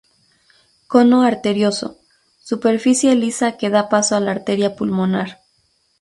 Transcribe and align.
Cono 0.87 1.21
arterioso: 1.21 1.99
Superficie 2.49 3.13
lisa 3.13 3.55
que 3.57 3.69
da 3.69 3.87
paso 3.87 4.15
a 4.15 4.19
la 4.19 4.31
arteria 4.31 4.75
pulmonar. 4.75 5.37